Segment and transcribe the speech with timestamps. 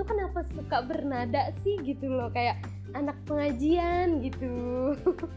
[0.00, 2.32] lu kenapa suka bernada sih gitu loh?
[2.32, 2.64] Kayak
[2.96, 4.48] anak pengajian gitu.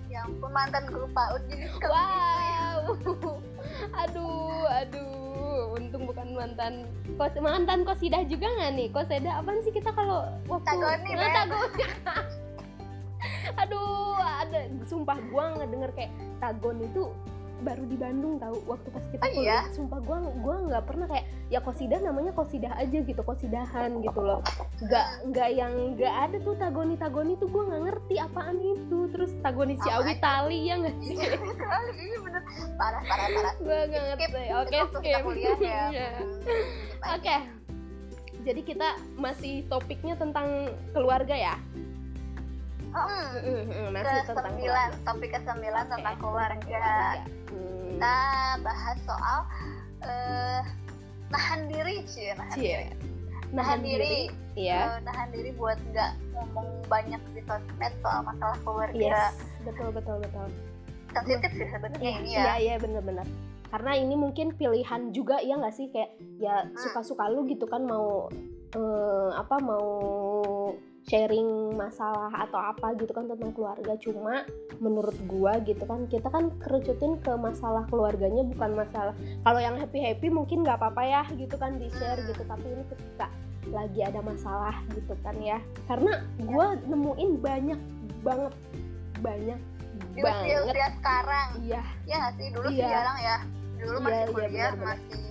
[0.08, 1.92] Ya ampun mantan guru PAUD jadi suka begitu.
[1.92, 2.64] Ya.
[2.80, 2.80] wow
[4.08, 5.76] aduh aduh.
[5.76, 6.88] Untung bukan mantan
[7.20, 8.88] kos mantan kosidah juga nggak nih?
[8.96, 11.84] Kosida apaan sih kita kalau waktu Tagoni, Nah, tagoni.
[13.68, 17.12] aduh ada sumpah gua ngedenger kayak tagon itu
[17.64, 19.64] baru di Bandung tahu waktu pas kita Oh, kuliah.
[19.64, 19.74] Iya?
[19.74, 24.44] sumpah gua gua nggak pernah kayak ya kosidah namanya kosidah aja gitu kosidahan gitu loh.
[24.84, 29.00] Nggak nggak yang nggak ada tuh tagoni tagoni tuh gua nggak ngerti apaan itu.
[29.10, 30.22] Terus tagoni Ciawi Apaan?
[30.22, 31.16] tali ya nggak sih?
[31.16, 32.42] Iya, sekali ini bener.
[32.76, 33.54] Parah parah parah.
[33.64, 34.44] Gue nggak ngerti.
[34.54, 35.24] oke skip.
[35.64, 35.84] ya.
[35.96, 36.10] Iya.
[37.16, 37.36] Oke.
[38.44, 41.56] Jadi kita masih topiknya tentang keluarga ya
[42.94, 46.86] Hmm, masih ke tentang sembilan topik ke sembilan tentang keluarga.
[47.50, 48.18] Hmm, kita
[48.62, 49.40] bahas soal
[50.04, 50.62] eh
[51.28, 52.62] nahan diri cie nahan Cie.
[52.62, 52.86] diri.
[53.54, 54.14] Nahan diri
[54.54, 54.98] iya.
[54.98, 58.98] Eh, nahan diri buat nggak ngomong banyak di sosmed soal masalah keluarga.
[58.98, 60.48] Yes betul betul betul.
[61.14, 63.26] Sensitif sih sebenarnya ini ya iya iya bener-bener.
[63.70, 65.90] Karena ini mungkin pilihan juga ya nggak sih?
[65.90, 66.78] Kayak ya Hmm.
[66.78, 68.30] suka-suka lu gitu kan mau
[68.74, 69.86] eh, apa mau
[71.04, 73.94] sharing masalah atau apa gitu kan tentang keluarga.
[74.00, 74.48] Cuma
[74.80, 79.14] menurut gua gitu kan kita kan kerucutin ke masalah keluarganya bukan masalah.
[79.44, 82.44] Kalau yang happy happy mungkin nggak apa-apa ya gitu kan di share gitu.
[82.44, 83.28] Tapi ini ketika
[83.72, 85.60] lagi ada masalah gitu kan ya.
[85.88, 87.80] Karena gua nemuin banyak
[88.24, 88.54] banget
[89.20, 89.60] banyak
[90.14, 90.44] di banget.
[90.64, 91.48] usia-usia sekarang.
[91.64, 91.84] Iya.
[92.08, 92.48] Ya sih?
[92.52, 92.90] Dulu sih Iya.
[92.92, 93.38] jarang ya.
[93.84, 94.84] Dulu Iya, masih iya, kuliah benar-benar.
[94.88, 95.28] masih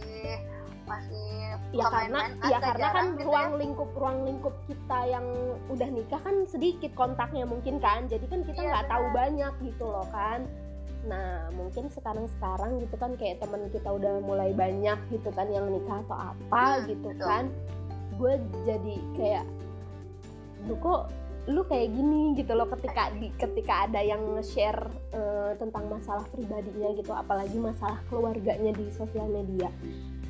[0.82, 1.31] masih
[1.72, 3.58] ya karena ya karena kan gitu ruang ya.
[3.58, 5.26] lingkup ruang lingkup kita yang
[5.66, 9.16] udah nikah kan sedikit kontaknya mungkin kan jadi kan kita Iya, nggak tahu benar.
[9.16, 10.40] banyak gitu loh kan
[11.02, 15.66] nah mungkin sekarang sekarang gitu kan kayak teman kita udah mulai banyak gitu kan yang
[15.66, 17.26] nikah atau apa Hmm, gitu betul.
[17.26, 17.44] kan
[18.14, 19.44] gue jadi kayak
[20.62, 21.10] lu kok
[21.42, 24.78] lu kayak gini gitu loh ketika di ketika ada yang nge-share
[25.10, 29.66] eh, tentang masalah pribadinya gitu apalagi masalah keluarganya di sosial media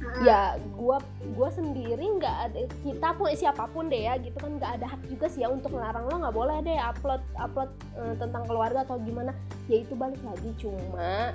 [0.03, 0.23] Mm-mm.
[0.23, 0.41] ya
[0.73, 0.99] gua
[1.33, 5.03] gua sendiri nggak ada kita pun siapa pun deh ya gitu kan nggak ada hak
[5.07, 8.99] juga sih ya untuk melarang lo nggak boleh deh upload upload eh, tentang keluarga atau
[8.99, 9.31] gimana
[9.67, 11.33] ya itu balik lagi cuma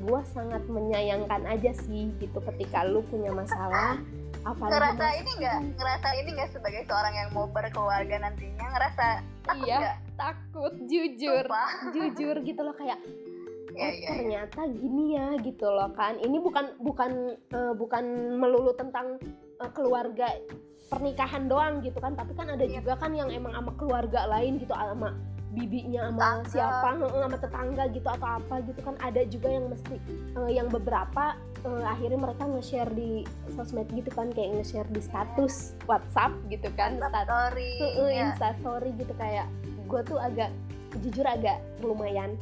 [0.00, 3.96] gua sangat menyayangkan aja sih gitu ketika lu punya masalah
[4.42, 9.06] apalagi ngerasa mas- ini nggak ngerasa ini nggak sebagai seorang yang mau berkeluarga nantinya ngerasa
[9.42, 9.96] takut Iya.
[10.14, 11.70] takut jujur Sumpah.
[11.90, 13.00] jujur gitu loh kayak
[13.74, 14.08] Iya, oh iya, iya.
[14.08, 18.04] ternyata gini ya gitu loh kan ini bukan bukan eh, bukan
[18.34, 19.18] melulu tentang
[19.58, 20.30] eh, keluarga
[20.86, 22.78] pernikahan doang gitu kan tapi kan ada Iya.
[22.78, 25.16] juga kan yang emang sama keluarga lain gitu sama
[25.50, 26.50] bibinya sama Tetangga.
[26.50, 29.94] siapa sama tetangga gitu atau apa gitu kan ada juga yang mesti
[30.34, 35.78] eh, yang beberapa eh, akhirnya mereka nge-share di sosmed gitu kan kayak nge-share di status
[35.86, 38.22] WhatsApp gitu kan status story Heeh, ya.
[38.28, 39.46] instastory gitu kayak
[39.84, 40.50] gue tuh agak
[41.02, 42.34] jujur agak lumayan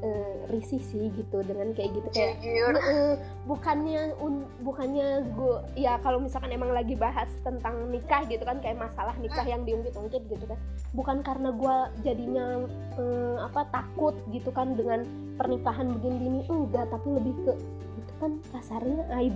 [0.00, 2.34] eh, risih sih gitu dengan kayak gitu kayak
[2.76, 3.12] Heeh,
[3.44, 8.76] bukannya un- bukannya gue ya kalau misalkan emang lagi bahas tentang nikah gitu kan kayak
[8.76, 10.58] masalah nikah yang diungkit-ungkit gitu kan
[10.92, 12.46] bukan karena gue jadinya
[12.94, 17.52] eh, apa takut gitu kan dengan pernikahan begini-begini enggak tapi lebih ke
[17.96, 19.34] itu kan kasarnya aib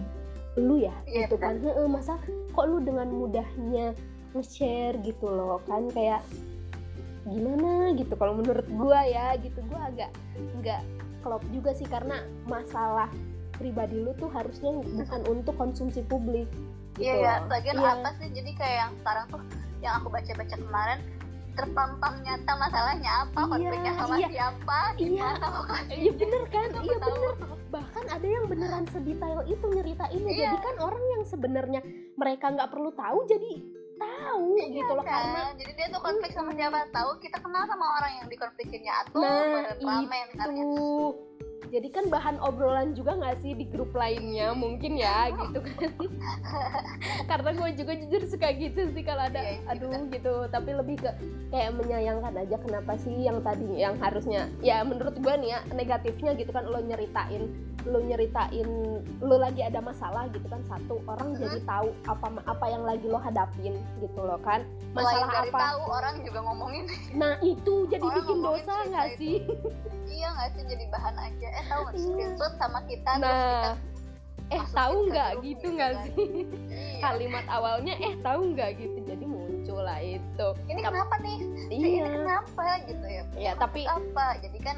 [0.57, 1.55] lu ya Iya, gitu kan.
[1.61, 2.19] Heeh, masa
[2.51, 3.95] kok lu dengan mudahnya
[4.29, 6.21] nge-share gitu loh kan kayak
[7.28, 10.11] gimana gitu kalau menurut gua ya gitu gua agak
[10.59, 10.83] nggak
[11.21, 13.11] klop juga sih karena masalah
[13.59, 16.47] pribadi lu tuh harusnya bukan untuk konsumsi publik
[16.94, 17.50] gitu Iya ya, loh.
[17.50, 17.91] lagian Iya.
[17.94, 18.28] apa sih?
[18.31, 19.43] Jadi kayak yang sekarang tuh
[19.78, 20.99] yang aku baca-baca kemarin
[21.55, 24.28] terpampang nyata masalahnya apa, Iya, konfliknya sama iya.
[24.31, 24.99] siapa, Iya.
[25.11, 25.94] gimana pokoknya.
[25.94, 27.34] Iya bener kan, iya bener.
[27.69, 30.33] Bahkan ada yang beneran sedetail itu nyeritainnya.
[30.33, 30.43] Iya.
[30.49, 31.81] Jadi kan orang yang sebenarnya
[32.15, 33.53] mereka nggak perlu tahu jadi
[33.99, 35.13] tahu Iya gitu loh kan?
[35.13, 36.79] karena jadi dia tuh konflik sama siapa?
[36.95, 41.29] Tahu kita kenal sama orang yang dikonflikinnya atau Nah, ramen katanya tuh
[41.69, 44.56] jadi kan bahan obrolan juga nggak sih di grup lainnya?
[44.56, 45.93] Mungkin ya gitu kan.
[47.31, 50.35] Karena gue juga jujur suka gitu sih kalau ada Iya, iya, aduh gitu.
[50.49, 51.11] Tapi lebih ke
[51.53, 56.33] kayak menyayangkan aja kenapa sih yang tadinya yang harusnya ya menurut gue nih ya negatifnya
[56.37, 58.69] gitu kan lo nyeritain lo nyeritain
[59.19, 61.40] lo lagi ada masalah gitu kan satu orang Mhm.
[61.40, 64.61] jadi tahu apa apa yang lagi lo hadapin gitu loh kan.
[64.90, 65.58] Selain masalah dari apa?
[65.62, 66.85] tahu orang juga ngomongin.
[67.14, 69.37] Nah itu jadi Orang bikin dosa nggak sih?
[70.06, 71.49] Iya nggak sih jadi bahan aja.
[71.50, 72.05] Eh tahu nggak Iya.
[72.05, 73.70] screenshot sama kita terus Nah, kita
[74.49, 76.05] eh tahu nggak gitu gitu nggak kan.
[76.06, 76.26] sih?
[76.69, 76.99] Iya.
[76.99, 78.70] kalimat awalnya eh tahu nggak?
[78.76, 80.49] gitu jadi muncul lah itu.
[80.62, 81.38] Ini Tapi- kenapa nih?
[81.69, 81.87] Iya.
[82.05, 82.64] Ini kenapa?
[82.84, 83.23] Gitu ya.
[83.34, 84.26] Ya tapi apa?
[84.38, 84.76] Jadi kan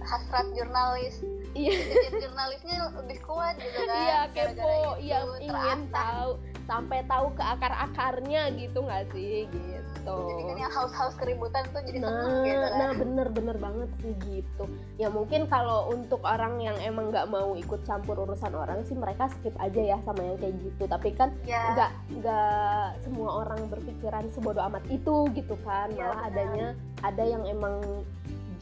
[0.00, 1.20] hasrat jurnalis
[1.50, 1.74] Iya.
[1.74, 4.94] Jadi jurnalisnya lebih kuat gitu kan iya kepo.
[5.02, 6.38] iya ingin tahu
[6.70, 9.50] sampai tahu ke akar akarnya gitu nggak sih?
[9.50, 9.82] Gitu.
[10.06, 12.78] Jadi kan yang haus-haus keributan tuh jadi seneng nah gitu kan.
[12.78, 14.64] nah bener bener banget sih gitu.
[14.94, 19.26] Ya mungkin kalau untuk orang yang emang nggak mau ikut campur urusan orang sih mereka
[19.34, 20.86] skip aja ya sama yang kayak gitu.
[20.86, 21.90] Tapi kan ya nggak
[22.22, 25.90] nggak semua orang berpikiran sebodoh amat itu gitu kan.
[25.90, 26.30] Iya, malah benar.
[26.30, 26.66] adanya
[27.02, 28.06] ada yang emang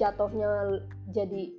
[0.01, 0.81] jatuhnya
[1.13, 1.53] jadi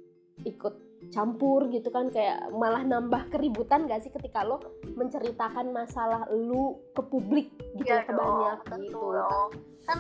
[0.48, 4.62] ikut campur gitu kan kayak malah nambah keributan gak sih ketika lo
[4.94, 9.50] menceritakan masalah lu ke publik gitu Iya ke dong, banyak tentu gitu dong.
[9.84, 10.00] kan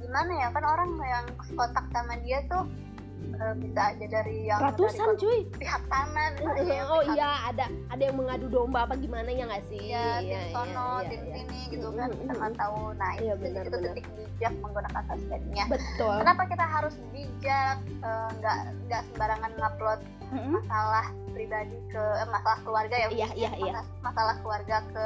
[0.00, 2.62] gimana ya kan orang yang kontak sama dia tuh
[3.32, 7.64] eh, bisa aja dari yang ratusan dari cuy pihak kanan misalnya, oh pihak iya ada
[7.90, 11.20] ada yang mengadu domba apa gimana ya nggak sih ya, Iya, tim sono, iya, tim
[11.20, 11.32] iya.
[11.36, 12.60] sini gitu kan Mm, kita mm, nggak mm.
[12.60, 12.78] tahu.
[12.94, 13.84] Nah Iya, itu, benar, itu benar.
[13.86, 15.64] detik bijak menggunakan sosmednya.
[15.68, 18.56] betul Kenapa kita harus bijak eh, nggak
[18.86, 20.00] nggak sembarangan ngupload
[20.30, 20.52] Mm-mm.
[20.56, 23.08] masalah pribadi ke eh, masalah keluarga ya?
[23.10, 23.72] Iya, iya, iya.
[23.74, 25.04] masalah, masalah keluarga ke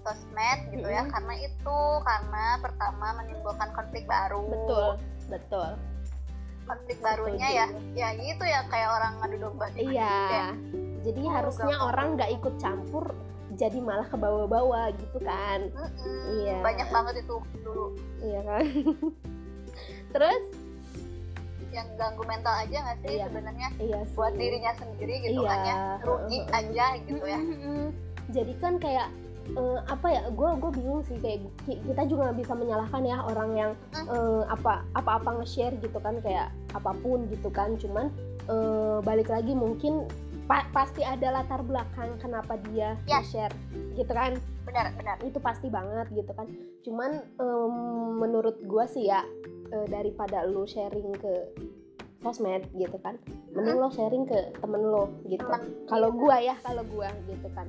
[0.00, 1.12] sosmed gitu ya Mm-mm.
[1.12, 4.88] karena itu karena pertama menimbulkan konflik baru betul
[5.26, 5.70] betul
[6.64, 7.60] konflik barunya Setuju.
[7.60, 10.16] ya ya gitu ya kayak orang ngadu domba gitu ya.
[10.28, 10.46] Iya.
[11.04, 11.88] Jadi Oh, harusnya gampang.
[11.88, 13.04] orang nggak ikut campur,
[13.52, 15.68] jadi malah ke bawah-bawah gitu kan?
[15.68, 16.64] Mm-mm, Iya.
[16.64, 18.64] banyak banget itu dulu Iya kan?
[20.16, 20.42] Terus?
[21.74, 23.24] Yang ganggu mental aja nggak sih Iya.
[23.26, 24.14] sebenarnya Iya sih.
[24.14, 25.50] buat dirinya sendiri gitu Iya.
[25.50, 26.56] kan ya rugi Heeh.
[26.56, 27.40] aja gitu ya.
[28.30, 29.08] Jadi kan kayak
[29.46, 30.22] eh, apa ya?
[30.30, 34.42] Gue gue bingung sih kayak ki- kita juga nggak bisa menyalahkan ya orang yang eh,
[34.46, 37.76] apa apa apa nge-share gitu kan kayak apa pun gitu kan.
[37.76, 38.08] Cuman
[38.44, 40.08] eh, balik lagi mungkin
[40.44, 43.18] pa- pasti ada latar belakang kenapa dia Ya.
[43.18, 43.52] nge-share
[43.92, 44.38] gitu kan?
[44.64, 46.48] benar benar itu pasti banget gitu kan
[46.80, 47.74] cuman em,
[48.16, 49.20] menurut gua sih ya
[49.74, 51.34] eh, daripada lu sharing ke
[52.22, 53.20] sosmed gitu kan
[53.52, 55.44] mending lo sharing ke temen lo gitu.
[55.86, 57.68] Kalau gua ya kalau gua gitu kan.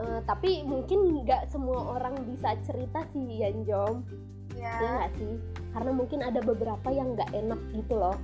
[0.00, 4.06] Eh, tapi mungkin nggak semua orang bisa cerita sih Yan Jom.
[4.54, 5.32] Ya ya nggak sih?
[5.74, 8.16] Karena mungkin ada beberapa yang nggak enak gitu loh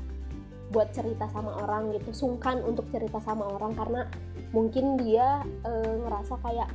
[0.75, 3.75] buat cerita sama orang gitu sungkan untuk cerita sama orang.
[3.75, 4.07] Karena
[4.55, 6.71] mungkin dia eh, ngerasa kayak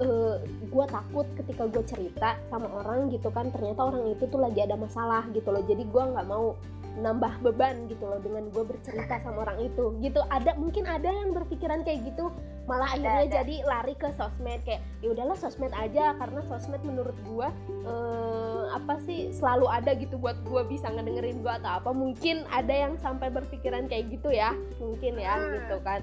[0.00, 4.64] iyalah gue takut ketika gue cerita sama orang gitu kan ternyata orang itu tuh lagi
[4.64, 6.56] ada masalah gitu loh jadi gue nggak mau
[6.90, 11.30] nambah beban gitu loh dengan gue bercerita sama orang itu gitu ada mungkin ada yang
[11.30, 12.34] berpikiran kayak gitu
[12.66, 13.34] malah Ada, akhirnya ada.
[13.40, 17.48] jadi lari ke sosmed kayak ya udahlah sosmed aja karena sosmed menurut gue
[17.86, 22.74] eh, apa sih selalu ada gitu buat gue bisa ngedengerin gue atau apa mungkin ada
[22.74, 24.50] yang sampai berpikiran kayak gitu ya
[24.82, 25.50] mungkin ya Hmm.
[25.62, 26.00] gitu kan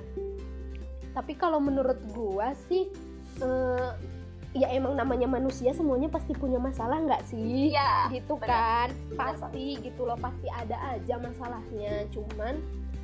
[1.11, 2.83] tapi kalau menurut gue sih
[3.41, 3.89] eh,
[4.57, 7.71] ya emang namanya manusia semuanya pasti punya masalah nggak sih?
[7.73, 8.89] Iya, gitu benar.
[8.89, 8.89] kan?
[9.13, 12.09] Pasti gitu loh pasti ada aja masalahnya.
[12.09, 12.57] Cuman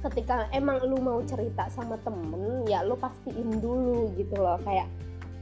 [0.09, 4.57] ketika emang lu mau cerita sama temen ya lu pastiin dulu gitu loh.
[4.65, 4.89] Kayak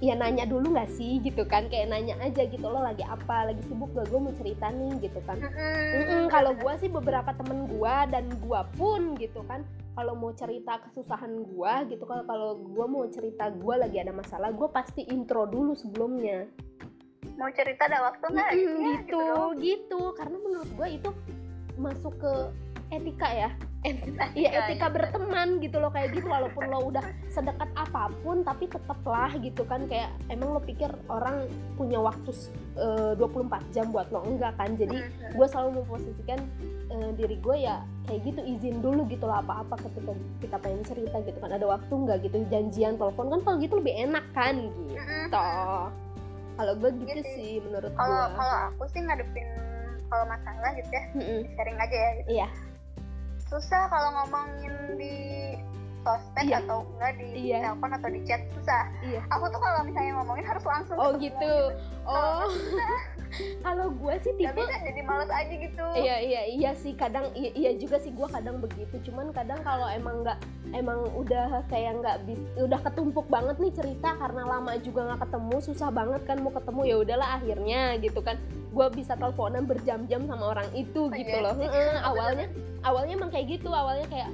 [0.01, 1.69] ya nanya dulu nggak sih gitu kan?
[1.69, 3.53] Kayak nanya aja gitu lo lagi apa?
[3.53, 5.37] Lagi sibuk gak gue mau cerita nih gitu kan.
[6.27, 9.61] Kalau gua sih beberapa temen gua dan gua pun gitu kan
[9.93, 14.49] kalau mau cerita kesusahan gua gitu kalau kalau gua mau cerita gua lagi ada masalah
[14.49, 16.49] gua pasti intro dulu sebelumnya.
[17.37, 18.49] Mau cerita ada waktu nggak?
[18.57, 19.53] Ya, gitu dong.
[19.61, 20.01] gitu.
[20.17, 21.09] Karena menurut gua itu
[21.77, 22.33] masuk ke
[22.91, 23.49] etika ya?
[23.81, 26.29] Etika, iya, etika berteman gitu loh kayak gitu.
[26.29, 29.89] Walaupun lo udah sedekat apa pun tapi tetaplah gitu kan.
[29.89, 32.29] Kayak emang lo pikir orang punya waktu
[32.77, 34.21] eh, 24 jam buat lo.
[34.21, 34.77] Enggak kan?
[34.77, 35.33] Jadi Mm-mm.
[35.33, 36.39] gue selalu memposisikan
[36.91, 39.41] eh, diri gue ya kayak gitu izin dulu gitu loh.
[39.41, 41.49] Apa-apa ketika kita pengen cerita gitu kan.
[41.49, 42.37] Ada waktu nggak gitu?
[42.53, 44.61] Janjian telepon kan kalau gitu lebih enak kan?
[44.61, 44.93] Gitu.
[44.93, 45.25] Mm-mm.
[46.51, 47.53] kalau gue gitu Iya sih.
[47.65, 49.47] menurut kalau gue kalau aku sih ngadepin
[50.05, 51.03] kalau masalah gitu ya.
[51.17, 51.41] Mm-mm.
[51.49, 52.11] sharing aja ya.
[52.13, 52.29] Gitu.
[52.37, 52.47] Iya.
[53.51, 55.15] Susah kalau ngomongin di
[56.01, 56.57] sosmed Iya.
[56.61, 57.57] atau enggak di Iya.
[57.63, 58.83] telepon atau di chat susah.
[59.01, 59.21] Iya.
[59.27, 61.53] aku tuh kalau misalnya ngomongin harus langsung oh ketemu gitu.
[62.03, 62.45] oh.
[63.61, 65.85] Kalau gue sih Gak tipe bisa jadi males aja gitu.
[65.95, 68.95] Iya iya iya sih kadang iya, iya juga sih gue kadang begitu.
[69.07, 70.37] Cuman kadang kalau emang nggak
[70.73, 75.55] emang udah kayak nggak bis udah ketumpuk banget nih cerita karena lama juga nggak ketemu
[75.61, 78.35] susah banget kan mau ketemu ya udahlah akhirnya gitu kan.
[78.71, 81.55] Gue bisa teleponan berjam-jam sama orang itu Oh, gitu iya loh.
[81.55, 82.47] Heeh, awalnya
[82.81, 83.67] awalnya emang kayak gitu.
[83.67, 84.29] Awalnya kayak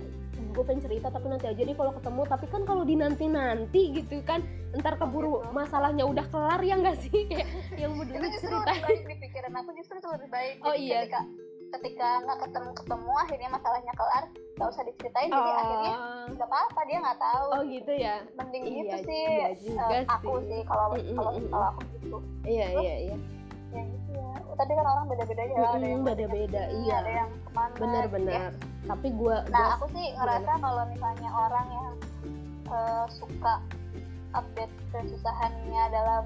[0.57, 2.21] gue pengen cerita tapi nanti aja nih kalau ketemu.
[2.25, 4.41] Tapi kan kalau di nanti nanti gitu kan
[4.73, 7.29] ntar keburu masalahnya udah kelar ya nggak sih?
[7.29, 7.47] Kayak
[7.77, 8.65] yang mau itu dulu justru cerita.
[8.65, 10.55] lebih baik di pikiran aku justru itu lebih baik.
[10.65, 10.99] Oh, Jadi iya.
[11.05, 11.21] ketika
[11.67, 14.23] ketika nggak ketemu ketemu akhirnya masalahnya kelar
[14.57, 15.29] nggak usah diceritain.
[15.29, 17.47] Jadi akhirnya oh nggak apa-apa dia nggak tahu.
[17.53, 18.15] Oh gitu ya?
[18.33, 19.25] Mending Iya, gitu sih.
[19.29, 20.47] iya juga eh, aku sih.
[20.49, 22.17] sih kalau Mm, mm, kalau kalau aku gitu.
[22.43, 23.17] Iya iya iya.
[24.57, 26.95] Ya ya tadi kan orang beda-beda ya ada Mm-mm, yang beda-beda iya.
[26.97, 28.51] ada yang ke mana bener-bener
[28.89, 31.87] tapi gue nah aku sih ngerasa kalau misalnya orang yang
[32.73, 33.53] eh, suka
[34.33, 36.23] update kesusahannya dalam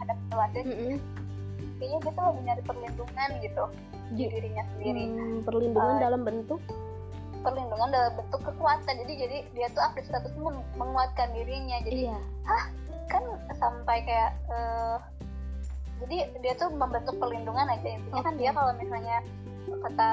[0.00, 3.64] ada keluarga kayaknya dia tuh lebih nyari perlindungan gitu
[4.06, 5.04] di dirinya sendiri.
[5.12, 6.60] Hmm, perlindungan Eh, dalam bentuk?
[7.42, 8.94] perlindungan dalam bentuk kekuatan.
[9.02, 11.78] Jadi jadi dia tuh update status meng- menguatkan dirinya.
[11.82, 12.18] Jadi iya.
[13.06, 13.22] Kan
[13.60, 14.96] sampai kayak eh,
[16.04, 18.40] jadi dia tuh membentuk perlindungan aja intinya kan Oke.
[18.40, 19.16] dia kalau misalnya
[19.66, 20.10] kata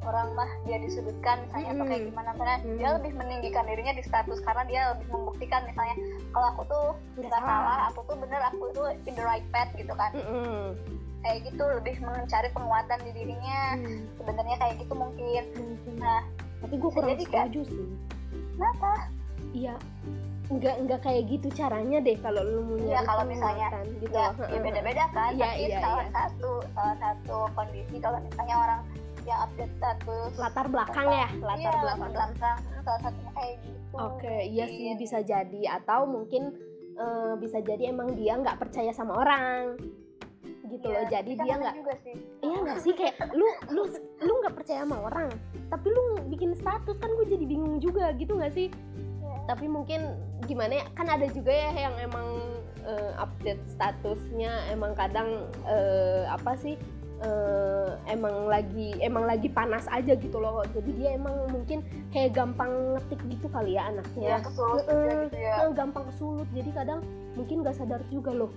[0.00, 2.96] orang mah dia disudutkan misalnya atau kayak gimana karena dia Mm.
[2.96, 5.96] lebih meninggikan dirinya di status karena dia lebih membuktikan misalnya
[6.32, 6.86] kalau aku tuh
[7.20, 10.72] nggak salah aku tuh bener aku tuh in the right path gitu kan Mm-mm.
[11.20, 15.94] kayak gitu lebih mencari penguatan di dirinya Hmm, sebenarnya kayak gitu mungkin mungkin.
[16.00, 16.20] Nah,
[16.64, 17.44] tapi gue kurang kan?
[17.52, 17.88] setuju sih
[18.56, 18.90] kenapa
[19.52, 19.74] iya.
[20.50, 23.66] Nggak nggak kayak gitu caranya deh kalau lu mau Iya, nyari kalau misalnya
[24.02, 26.10] gitu ya, ya beda-beda kan Iya, tapi iya, salah iya.
[26.10, 28.80] satu salah satu kondisi kalau misalnya orang
[29.28, 31.28] yang update status latar belakang ya?
[31.38, 33.94] latar iya, belakang belakang salah satunya kayak gitu.
[33.94, 35.62] Oke iya sih bisa jadi.
[35.78, 36.42] Atau mungkin
[36.98, 39.78] eh, bisa jadi emang dia nggak percaya sama orang.
[40.66, 41.06] Gitu Iya, loh.
[41.14, 41.74] Jadi dia nggak
[42.42, 42.92] iya nggak sih?
[42.98, 43.86] Kayak lu lu
[44.18, 45.30] lu nggak percaya sama orang
[45.70, 48.66] tapi lu bikin status kan gue jadi bingung juga gitu nggak sih?
[48.66, 49.09] Iya.
[49.50, 50.14] Tapi mungkin
[50.46, 52.28] gimana ya kan ada juga ya yang emang
[52.86, 56.78] eh, update statusnya emang kadang eh, apa sih
[57.20, 60.62] eh, emang lagi emang lagi panas aja gitu loh.
[60.70, 61.82] Jadi dia emang mungkin
[62.14, 65.22] kayak gampang ngetik gitu kali ya ya anaknya kesulut juga Heeh.
[65.26, 65.54] gitu ya.
[65.74, 66.48] Gampang kesulut.
[66.54, 67.00] Jadi kadang
[67.34, 68.50] mungkin gak sadar juga loh.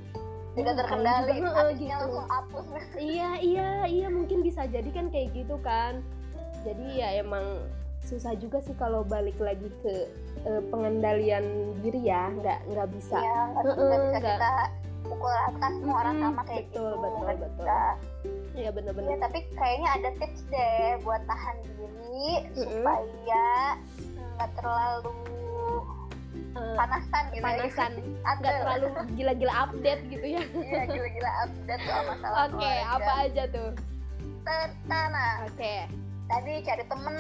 [0.54, 2.06] Tidak Ya, terkendali juga, habisnya gitu.
[2.14, 2.66] langsung hapus.
[2.94, 6.06] Iya iya iya mungkin bisa jadi kan kayak gitu kan.
[6.62, 7.66] Jadi ya emang
[8.04, 9.94] susah juga sih kalau balik lagi ke
[10.44, 11.44] eh, pengendalian
[11.80, 14.38] diri ya nggak nggak bisa ya nggak Heeh, nggak bisa nggak.
[14.38, 14.52] kita
[15.04, 17.48] pukul rata semua orang Mm-mm, sama kayak betul, gitu betul, nggak betul.
[17.60, 17.74] bisa.
[17.74, 17.92] ya
[18.54, 23.46] Iya, bener-bener tapi kayaknya ada tips deh buat tahan diri supaya
[24.14, 25.14] nggak terlalu
[26.54, 28.32] panasan gitu panasan ya.
[28.36, 32.94] nggak terlalu gila-gila update gitu ya Iya gila-gila update soal masalah oke keluarga.
[32.94, 33.72] apa aja tuh
[34.44, 35.76] Pertama, oke
[36.26, 37.14] tadi cari temen.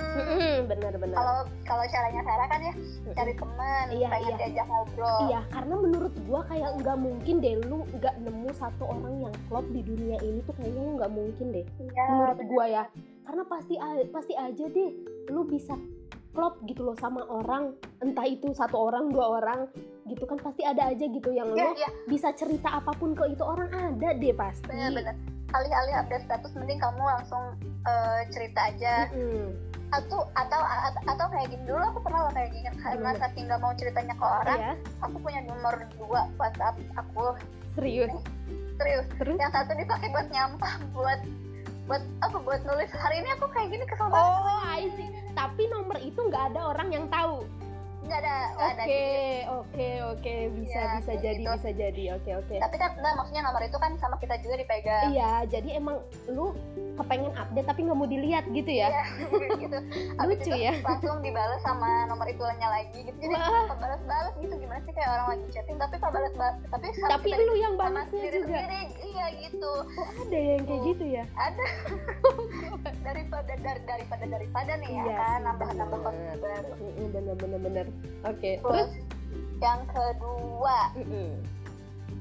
[0.65, 2.73] Bener-bener Kalau kalau caranya Sarah kan ya
[3.13, 4.35] cari temen, Iya, pengen iya.
[4.39, 5.19] diajak ngobrol.
[5.27, 9.65] Iya, karena menurut gua kayak nggak mungkin deh lu nggak nemu satu orang yang klop
[9.69, 11.65] di dunia ini tuh kayaknya lu nggak mungkin deh.
[11.79, 12.49] Iya, menurut bener.
[12.49, 12.83] gua ya,
[13.23, 13.73] karena pasti
[14.09, 14.89] pasti aja deh
[15.29, 15.75] lu bisa
[16.33, 19.69] klop gitu loh sama orang, entah itu satu orang dua orang
[20.03, 23.29] gitu kan pasti ada aja gitu yang Iya, lu iya, bisa cerita apa pun ke
[23.29, 24.65] itu orang ada deh pasti.
[24.65, 25.13] bener-bener.
[25.53, 27.43] Alih-alih update status, mending kamu langsung
[27.85, 29.07] eh, cerita aja.
[29.13, 29.53] Mm-mm.
[29.93, 33.61] Atau atau atau, atau kayak gini dulu aku pernah loh kayak gini karena saking nggak
[33.61, 34.73] mau ceritanya ke orang, Iya,
[35.05, 37.37] aku punya nomor dua WhatsApp aku
[37.77, 38.09] serius.
[38.81, 39.05] serius.
[39.21, 39.37] Terus?
[39.37, 41.19] Yang satu dipakai buat nyampah, buat
[41.83, 45.09] buat apa buat nulis hari ini aku kayak gini kesel banget Oh, I see.
[45.33, 47.32] Tapi nomor itu nggak ada orang yang tahu.
[48.03, 49.05] Nggak ada Oke,
[49.47, 51.51] oke, oke, bisa Iya, bisa kayak jadi, gitu.
[51.55, 52.03] bisa jadi.
[52.15, 52.55] Oke, oke.
[52.59, 56.51] tapi kan nah, maksudnya nomor itu kan sama kita juga dipegang Iya, jadi emang lu
[56.93, 58.89] kepengen update tapi nggak mau dilihat gitu ya?
[58.89, 59.03] Iya,
[59.63, 59.77] gitu.
[60.19, 60.73] Lucu itu ya.
[60.81, 63.17] langsung dibalas sama nomor itunya lagi gitu.
[63.17, 63.33] Jadi
[63.73, 67.73] balas-balas gitu gimana sih kayak orang lagi chatting tapi kok balas-balas tapi Tapi lu yang
[67.75, 68.45] balasnya juga.
[68.45, 69.71] sendiri iya gitu.
[69.83, 71.23] Oh, ada yang kayak gitu ya?
[71.33, 71.65] Ada
[73.07, 76.71] daripada dar, daripada daripada nih ya Iya kan nambah-nambah konten baru.
[77.13, 77.85] Bener, bener, bener.
[78.23, 78.89] Oke, terus?
[78.89, 78.91] Terus
[79.63, 81.13] yang kedua Mm-mm.
[81.13, 81.62] Eh,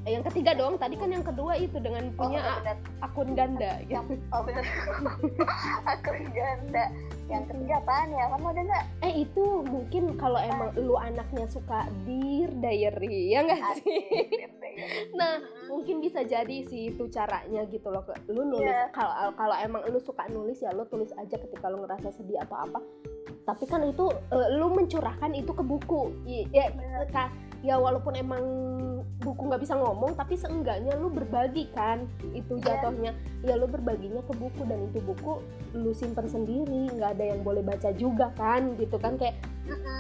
[0.03, 4.19] Yang ketiga dong, tadi kan yang kedua itu dengan Oh, punya bener, akun ganda gitu.
[4.29, 4.65] oh bener.
[5.95, 6.85] Aku ganda.
[7.27, 8.25] Yang ketiga apaan ya?
[8.29, 8.85] Kamu ada nggak?
[9.01, 13.99] Eh itu mungkin kalau emang lu anaknya suka dear diary, ya nggak sih?
[15.13, 15.37] Nah,
[15.69, 18.89] mungkin bisa jadi sih itu caranya gitu loh lu nulis Iya.
[18.89, 22.57] kalau kalau emang lu suka nulis ya lu tulis aja ketika lu ngerasa sedih atau
[22.57, 22.81] apa
[23.45, 26.03] tapi kan itu eh, lu mencurahkan itu ke buku
[26.49, 26.73] ya
[27.07, 27.29] ka-
[27.61, 28.41] ya walaupun emang
[29.21, 32.81] buku nggak bisa ngomong tapi seenggaknya lu berbagi kan itu Iya.
[32.81, 33.13] jatuhnya.
[33.43, 35.43] Ya lu berbaginya ke buku dan itu buku
[35.75, 39.37] lu simpen sendiri nggak ada yang boleh baca juga kan gitu kan kayak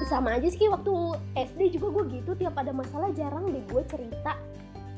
[0.06, 0.90] sama aja sih waktu
[1.38, 4.34] SD juga gue gitu tiap ada masalah jarang deh gue cerita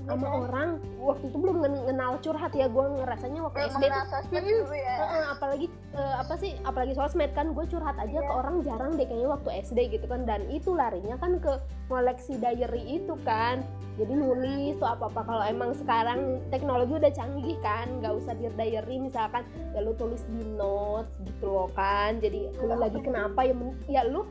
[0.05, 0.69] sama orang
[1.01, 4.41] waktu itu belum kenal curhat ya gue ngerasanya waktu Belum SD tuh.
[4.41, 4.95] dulu ya.
[4.95, 8.21] Heeh, apalagi eh, apa sih apalagi sosmed kan gue curhat aja Iya.
[8.21, 11.53] ke orang jarang deh kayaknya waktu SD gitu kan dan itu larinya kan ke
[11.87, 13.65] koleksi diary itu kan.
[13.95, 16.21] Jadi nulis tuh apa apa kalau emang sekarang
[16.51, 21.47] teknologi udah canggih kan nggak usah di diary misalkan ya lu tulis di notes gitu
[21.47, 22.19] loh kan.
[22.19, 23.55] Jadi lu lagi kenapa ya
[23.89, 24.27] ya lu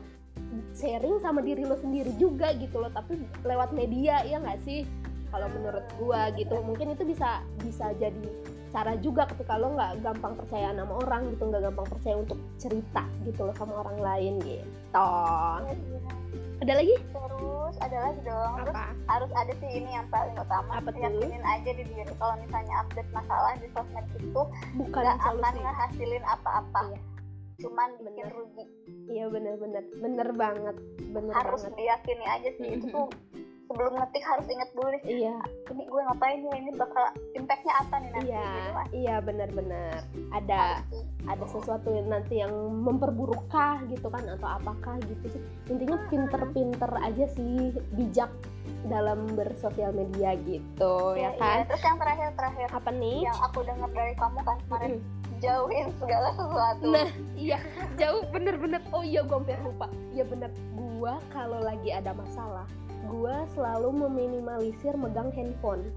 [0.72, 4.86] sharing sama diri lo sendiri juga gitu loh tapi lewat media ya nggak sih
[5.34, 8.30] kalau menurut gua gitu mungkin itu bisa bisa jadi
[8.70, 13.02] cara juga ketika lo nggak gampang percaya sama orang gitu nggak gampang percaya untuk cerita
[13.26, 15.06] gitu loh sama orang lain gitu.
[16.62, 16.94] Ada lagi?
[17.10, 18.84] Terus ada lagi dong terus apa?
[19.10, 22.12] harus ada sih ini yang paling utama Apa yakinin aja di diri.
[22.18, 24.42] Kalau misalnya update masalah di sosmed itu
[24.78, 26.80] bukan nggak akan ngehasilin apa-apa.
[26.94, 27.00] Iya.
[27.54, 28.34] cuman bikin Bener.
[28.34, 28.64] rugi.
[29.06, 30.28] Iya bener-bener bener.
[30.34, 30.76] Banget.
[31.14, 31.78] Bener harus banget.
[31.78, 33.06] diyakini aja sih itu tuh
[33.74, 35.02] sebelum ngetik harus inget dulu nih.
[35.02, 35.36] Iya.
[35.74, 36.54] Ini gue ngapain ya?
[36.54, 37.04] Ini bakal
[37.34, 39.98] impactnya apa nih nanti iya gitu iya bener-bener
[40.30, 40.62] ada
[41.26, 42.54] Harus ada sesuatu yang nanti yang
[42.86, 44.22] memperburukkah gitu kan?
[44.30, 45.42] Atau apakah gitu sih?
[45.66, 48.30] Intinya pinter-pinter aja sih bijak
[48.86, 51.56] dalam bersosial media gitu ya Iya, kan?
[51.58, 51.66] Iya.
[51.66, 52.68] terus yang terakhir terakhir.
[52.70, 53.18] Apa nih?
[53.26, 55.40] Yang aku dengar dari kamu kan kemarin Mm.
[55.42, 56.88] jauhin segala sesuatu.
[56.88, 57.58] Nah, iya.
[57.98, 58.80] Jauh bener-bener.
[58.94, 59.90] Oh iya, gue hampir lupa.
[60.14, 60.48] Iya bener.
[60.72, 62.64] Gua kalau lagi ada masalah,
[63.08, 65.90] gua selalu meminimalisir megang handphone.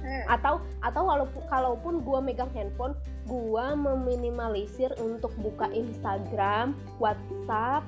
[0.00, 0.24] Hmm.
[0.32, 2.96] Atau atau walaupun kalaupun gua megang handphone,
[3.28, 7.84] gua meminimalisir untuk buka Instagram, WhatsApp.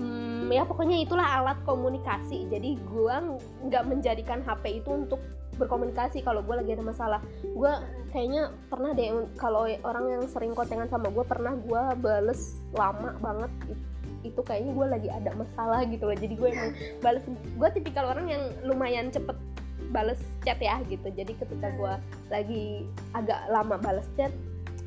[0.00, 2.50] Hmm, ya pokoknya itulah alat komunikasi.
[2.50, 3.22] Jadi gua
[3.62, 5.20] nggak menjadikan HP itu untuk
[5.60, 7.72] berkomunikasi kalau gue lagi ada masalah gue
[8.08, 13.52] kayaknya pernah deh kalau orang yang sering kontengan sama gue pernah gue bales lama banget
[13.68, 13.91] It-
[14.22, 16.16] itu kayaknya gue lagi ada masalah gitu loh.
[16.16, 16.70] Jadi gue emang
[17.02, 19.36] bales gue tipikal orang yang lumayan cepet
[19.90, 21.10] bales chat ya gitu.
[21.12, 21.94] Jadi ketika gue
[22.32, 24.32] lagi agak lama bales chat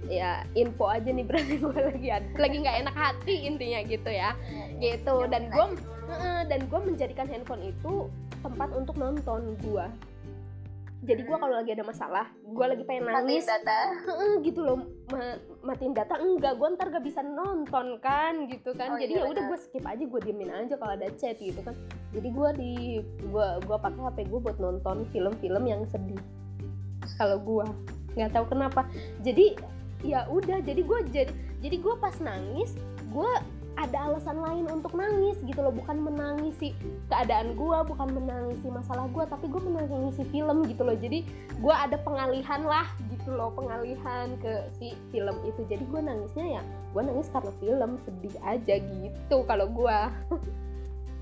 [0.06, 4.34] ya info aja nih berarti gue lagi ada, lagi nggak enak hati intinya gitu ya.
[4.80, 5.16] Gitu.
[5.30, 5.66] Dan gue
[6.06, 8.10] Heeh, dan gue menjadikan handphone itu
[8.46, 9.86] tempat untuk nonton gue
[11.06, 13.46] jadi gue kalau lagi ada masalah gue lagi pengen Matiin nangis.
[13.46, 13.78] data.
[14.10, 14.80] Heeh, gitu loh.
[15.14, 16.58] Ma- matiin data enggak.
[16.58, 18.96] Gue ntar gak bisa nonton kan gitu kan.
[18.96, 21.62] Oh, jadi iya, ya udah gue skip aja gue diemin aja kalau ada chat gitu
[21.62, 21.78] kan.
[22.12, 22.74] Jadi gue di
[23.22, 26.20] gue gua pakai hp gue buat nonton film-film yang sedih.
[27.22, 27.66] Kalau gue
[28.18, 28.90] nggak tahu kenapa.
[29.22, 29.54] Jadi
[30.02, 30.60] ya udah.
[30.66, 31.32] Jadi gue jadi
[31.62, 32.74] jadi gue pas nangis
[33.14, 33.32] gue
[33.76, 35.72] ada alasan lain untuk nangis gitu loh.
[35.72, 36.76] Bukan menangisi
[37.12, 40.96] keadaan gue bukan menangisi masalah gue tapi gue menangisi film gitu loh.
[40.96, 41.28] Jadi
[41.60, 45.62] gue ada pengalihan lah gitu loh pengalihan ke si film itu.
[45.68, 46.64] Jadi gue nangisnya ya
[46.96, 49.98] gue nangis karena film sedih aja gitu kalau gue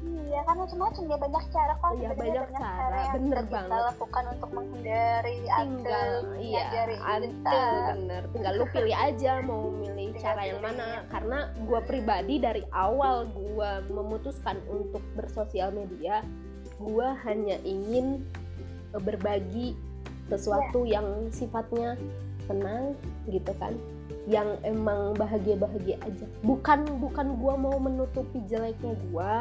[0.04, 1.90] iya kan macam-macam ya banyak cara kok.
[1.94, 3.82] Iya, sebenarnya banyak cara, yang bener bisa kita banget.
[3.88, 6.64] lakukan untuk menghindari tinggal iya
[7.06, 8.22] antel bener.
[8.34, 10.88] Tinggal lu pilih aja mau milih cara yang mana.
[11.08, 16.26] karena gue pribadi dari awal gue memutuskan untuk bersosial media
[16.76, 18.26] gue hanya ingin
[18.92, 19.78] eh, berbagi
[20.28, 21.00] sesuatu Iya.
[21.00, 21.96] yang sifatnya
[22.44, 22.98] tenang
[23.30, 23.72] gitu kan.
[24.24, 26.26] Yang emang bahagia bahagia aja.
[26.44, 29.34] Bukan bukan gue mau menutupi jeleknya gue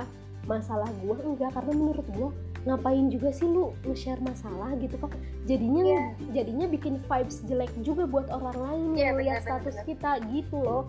[0.45, 2.29] masalah gue enggak karena menurut gue
[2.63, 5.11] ngapain juga sih lu nge-share masalah gitu kan
[5.45, 6.03] jadinya Iya.
[6.33, 9.87] jadinya bikin vibes jelek juga buat orang lain Iya, yang lihat status benar.
[9.87, 10.83] kita gitu loh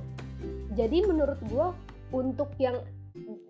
[0.72, 1.68] jadi menurut gue
[2.12, 2.78] untuk yang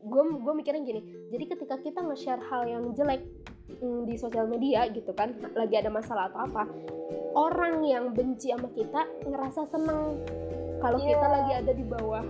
[0.03, 3.23] gue gue mikirnya gini jadi ketika kita nge-share hal yang jelek
[3.77, 6.63] mm, di sosial media gitu kan lagi ada masalah atau apa
[7.33, 10.19] orang yang benci sama kita ngerasa seneng
[10.79, 11.15] kalau Iya.
[11.15, 12.23] kita lagi ada di bawah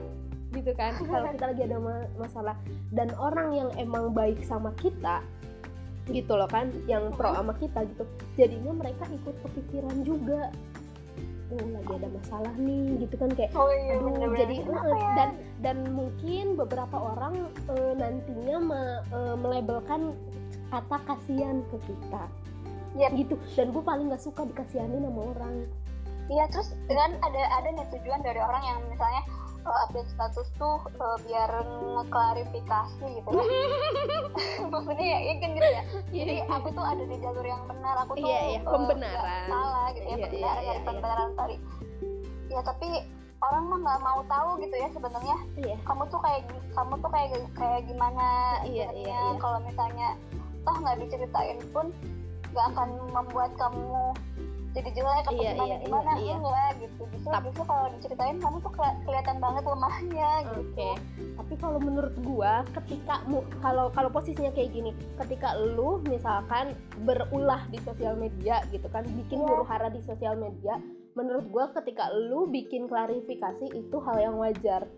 [0.54, 0.94] gitu kan.
[1.10, 2.56] Kalau kita lagi ada ma- masalah
[2.94, 5.26] dan orang yang emang baik sama kita
[6.04, 8.04] gitu loh kan yang pro sama kita gitu
[8.36, 10.52] jadinya mereka ikut kepikiran juga.
[11.54, 14.40] Oh lagi ada masalah nih gitu kan kayak oh iya aduh bener-bener.
[14.42, 15.12] jadi Kenapa eh, ya?
[15.14, 15.30] dan
[15.62, 17.34] dan mungkin beberapa orang
[17.70, 20.02] eh, nantinya me- eh, melabelkan
[20.74, 22.24] kata kasihan ke kita.
[22.94, 23.10] Iya.
[23.14, 23.38] gitu.
[23.58, 25.56] Dan gue paling nggak suka dikasihanin sama orang.
[26.28, 29.22] Iya terus kan ada ada nih tujuan dari orang yang misalnya
[29.66, 31.50] uh, update status tuh uh, biar
[31.98, 33.44] ngeklarifikasi gitu ya.
[34.74, 35.84] Maksudnya ya, ya kan gitu ya.
[36.14, 39.20] Jadi aku tuh ada di jalur yang benar, aku tuh Iya, iya, uh, pembenaran.
[39.24, 40.86] nggak salah gitu ya, Iya, iya, pembenaran iya, dari iya.
[40.88, 41.56] pembenaran tadi.
[42.52, 42.88] Ya tapi
[43.44, 47.28] orang mah nggak mau tahu gitu ya sebenarnya iya kamu tuh kayak kamu tuh kayak
[47.60, 48.26] kayak gimana
[48.64, 49.04] Iya, sebenarnya.
[49.04, 49.40] iya, iya.
[49.44, 50.08] kalau misalnya
[50.64, 51.92] toh nggak diceritain pun
[52.56, 54.16] nggak akan membuat kamu
[54.74, 56.66] jadi jelek atau Iya, gimana iya, gimana iya, iya.
[56.82, 60.90] gitu justru Tap- justru kalau diceritain kamu tuh keli- kelihatan banget lemahnya Oke, gitu
[61.34, 67.62] tapi kalau menurut gua ketika mu- kalau kalau posisinya kayak gini, ketika lu misalkan berulah
[67.68, 69.48] di sosial media gitu kan, bikin Iya.
[69.48, 70.78] huru hara di sosial media,
[71.14, 74.90] menurut gua ketika lu bikin klarifikasi itu hal yang wajar.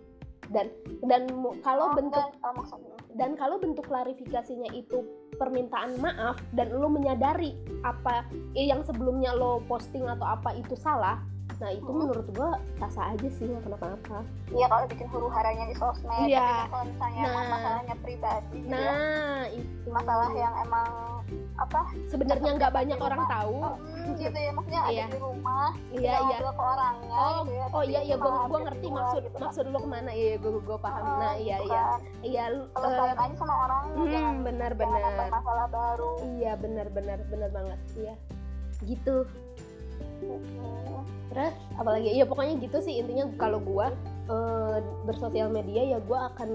[0.45, 0.69] Dan
[1.03, 1.25] dan
[1.59, 5.01] kalau Oh, bentuk oh, maksudnya dan kalau bentuk klarifikasinya itu
[5.35, 11.21] permintaan maaf dan lo menyadari apa eh, yang sebelumnya lo posting atau apa itu salah
[11.55, 11.99] nah itu Hmm.
[12.01, 12.49] menurut gua
[12.85, 16.85] sah aja sih nggak kenapa-napa iya kalau bikin huru haranya di sosmed tapi kan kalau
[16.85, 17.45] misalnya Nah.
[17.47, 19.87] masalahnya pribadi gitu ya, nah itu.
[19.87, 20.89] Masalah yang emang
[21.55, 21.81] apa?
[22.05, 23.33] Sebenarnya nggak banyak orang rumah.
[23.33, 23.55] tahu.
[23.65, 25.05] Hmm, gitu ya maksudnya ada Iya.
[25.07, 26.37] di rumah iya tinggal iya.
[26.37, 27.65] ngobrol ke orangnya oh gitu ya.
[27.65, 29.37] oh iya iya gua gua update ngerti luar maksud gitu.
[29.39, 30.11] maksud lu ke mana.
[30.11, 31.01] Iya iya gua gua paham.
[31.01, 31.81] Oh, nah iya gitu iya.
[31.81, 31.99] kan.
[32.21, 35.01] iya kalau sayang aja sama orangnya hmm, jangan benar benar.
[35.31, 36.11] masalah baru.
[36.35, 37.79] Iya benar benar benar banget.
[37.95, 38.13] Iya.
[38.83, 39.15] Gitu.
[41.31, 42.15] Terus apalagi?
[42.15, 43.91] Ya pokoknya gitu sih intinya kalau gua
[44.25, 46.49] eh, bersosial media ya gua akan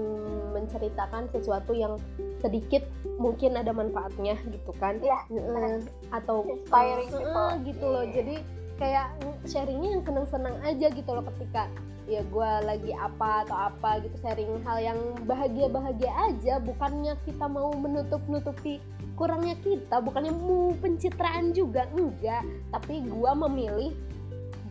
[0.57, 2.01] menceritakan sesuatu yang
[2.41, 2.81] sedikit
[3.21, 4.97] mungkin ada manfaatnya gitu kan.
[4.97, 7.47] Iya, Eh, atau Inspiring eh, people.
[7.47, 8.03] eh, gitu loh.
[8.03, 8.13] Iya.
[8.17, 8.35] jadi
[8.81, 9.07] kayak
[9.45, 11.69] sharingnya yang seneng-seneng aja gitu loh ketika
[12.09, 16.57] ya gua lagi apa atau apa gitu sharing hal yang bahagia-bahagia aja.
[16.57, 18.81] Bukannya kita mau menutup-nutupi
[19.15, 22.43] kurangnya kita bukannya mau pencitraan juga enggak.
[22.71, 23.93] Tapi gua memilih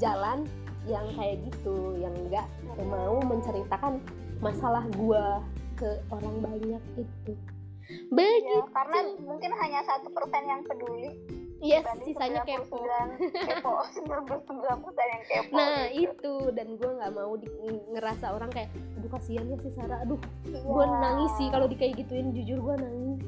[0.01, 0.49] jalan
[0.89, 2.49] yang kayak gitu yang enggak
[2.89, 4.01] mau menceritakan
[4.41, 5.45] masalah gua
[5.77, 7.33] ke orang banyak itu.
[7.91, 8.59] Iya, begitu.
[8.71, 11.11] karena mungkin hanya satu persen yang peduli.
[11.61, 12.81] Yes dibanding sisanya kepo.
[12.81, 13.73] 99 kepo
[14.57, 16.01] 99 persen yang kepo nah gitu.
[16.09, 16.35] itu.
[16.57, 17.49] Dan gua nggak mau di,
[17.93, 20.01] ngerasa orang kayak aduh kasihan ya si Sarah.
[20.07, 20.17] Aduh
[20.49, 20.65] Iya.
[20.65, 22.33] gue nangis sih kalau di kayak gituin.
[22.33, 23.21] Jujur gue nangis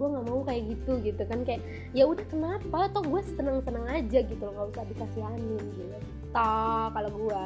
[0.00, 1.38] gue nggak mau kayak gitu gitu kan.
[1.44, 1.60] Kayak
[1.92, 2.88] ya udah kenapa?
[2.96, 4.52] Toh gue seneng seneng aja gitu loh.
[4.56, 5.96] Nggak usah dikasihanin gitu.
[6.32, 7.44] Toh kalau gue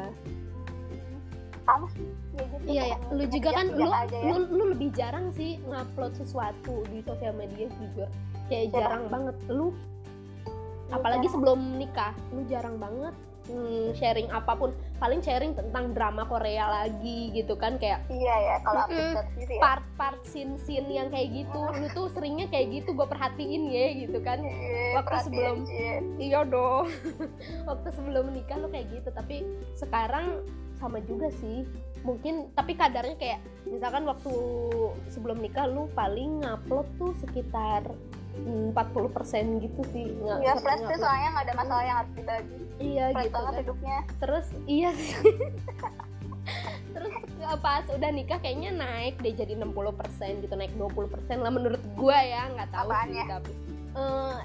[1.65, 2.07] sama sih.
[2.39, 2.65] Ya gitu.
[2.71, 4.31] Iya ya lu juga kan lu, aja ya.
[4.31, 8.09] lu lu lebih jarang sih ngupload sesuatu di sosial media jujur.
[8.47, 8.77] Kayak Siapa?
[8.79, 9.37] jarang banget.
[9.51, 9.75] Lu
[10.93, 13.15] apalagi sebelum nikah lu jarang banget
[13.47, 14.71] hmm, sharing apa pun.
[14.97, 19.13] Paling sharing tentang drama Korea lagi gitu kan kayak iya ya kalau Mm-mm.
[19.13, 19.61] update gitu ya.
[19.61, 21.61] Part-part scene-scene yang kayak gitu.
[21.61, 24.39] Lu tuh seringnya kayak gitu gue perhatiin ya gitu kan.
[24.41, 25.95] Iya, waktu perhatiin, sebelum- iya.
[26.17, 26.87] iya dong.
[27.69, 29.37] Waktu sebelum nikah lu kayak gitu tapi
[29.75, 31.65] sekarang sama juga sih.
[32.05, 34.33] Mungkin tapi kadarnya kayak misalkan waktu
[35.09, 37.81] sebelum nikah lu paling ngupload tuh sekitar
[38.37, 41.01] mm, 40% gitu sih nggak Iya, flash tuh ngupload.
[41.01, 42.59] soalnya nggak ada masalah yang harus dibagi.
[42.77, 43.99] iya Flash gitu kan hidupnya.
[44.19, 45.15] terus iya sih
[46.95, 47.15] terus
[47.57, 49.75] pas udah nikah kayaknya naik deh jadi 60%
[50.41, 53.25] gitu naik 20% lah menurut gua ya nggak tahu sih Apaannya?
[53.29, 53.53] tapi
[53.95, 54.39] Eh,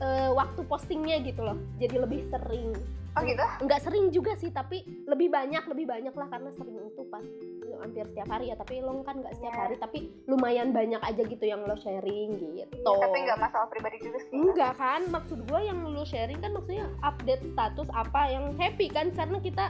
[0.00, 2.74] eh, waktu postingnya gitu loh jadi lebih sering
[3.12, 3.42] Oh gitu?
[3.60, 7.57] nggak sering juga sih tapi lebih banyak lebih banyak lah karena sering itu pas ya,
[7.78, 9.60] hampir setiap hari ya tapi lo kan nggak setiap Iya.
[9.64, 13.96] hari tapi lumayan banyak aja gitu yang lo sharing gitu Iya, tapi nggak masalah pribadi
[14.02, 14.34] juga sih.
[14.34, 19.10] Enggak kan, maksud gue yang lu sharing kan maksudnya update status apa yang happy kan
[19.12, 19.66] karena kita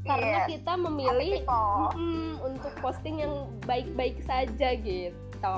[0.00, 5.56] karena kita memilih mm, untuk posting yang baik-baik saja gitu.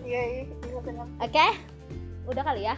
[0.00, 1.04] Iya, iya, iya.
[1.20, 1.46] Oke,
[2.24, 2.74] udah kali ya,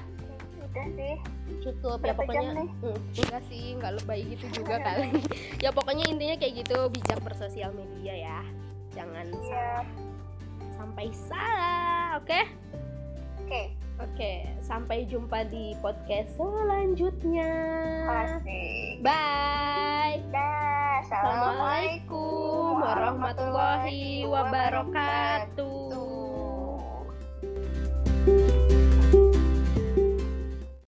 [0.72, 1.20] udah sih
[1.61, 4.85] cukup ya pokoknya mm, enggak sih enggak lebay gitu juga iya.
[4.88, 5.08] kali
[5.68, 8.40] ya pokoknya intinya kayak gitu bijak bersosial media ya
[8.96, 9.85] jangan yeah.
[9.85, 9.85] salah.
[10.80, 12.44] sampai salah oke okay?
[12.48, 13.64] oke okay.
[14.00, 17.52] oke okay, sampai jumpa di podcast selanjutnya
[18.08, 19.04] Asik.
[19.04, 26.00] bye bye assalamualaikum warahmatullahi wabarakatuh warahmatullahi
[28.24, 28.62] wabarakatuh.